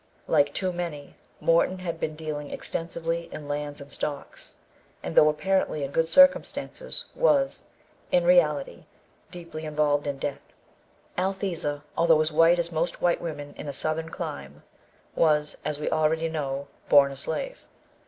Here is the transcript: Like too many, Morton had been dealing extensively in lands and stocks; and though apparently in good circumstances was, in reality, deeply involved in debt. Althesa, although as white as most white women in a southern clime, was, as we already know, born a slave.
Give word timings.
Like 0.25 0.51
too 0.55 0.73
many, 0.73 1.15
Morton 1.39 1.77
had 1.77 1.99
been 1.99 2.15
dealing 2.15 2.49
extensively 2.49 3.29
in 3.31 3.47
lands 3.47 3.79
and 3.79 3.91
stocks; 3.93 4.55
and 5.03 5.13
though 5.15 5.29
apparently 5.29 5.83
in 5.83 5.91
good 5.91 6.07
circumstances 6.07 7.05
was, 7.13 7.65
in 8.11 8.23
reality, 8.23 8.85
deeply 9.29 9.63
involved 9.63 10.07
in 10.07 10.17
debt. 10.17 10.41
Althesa, 11.19 11.83
although 11.95 12.19
as 12.19 12.31
white 12.31 12.57
as 12.57 12.71
most 12.71 12.99
white 12.99 13.21
women 13.21 13.53
in 13.57 13.67
a 13.67 13.73
southern 13.73 14.09
clime, 14.09 14.63
was, 15.13 15.55
as 15.63 15.79
we 15.79 15.87
already 15.87 16.27
know, 16.29 16.67
born 16.89 17.11
a 17.11 17.15
slave. 17.15 17.63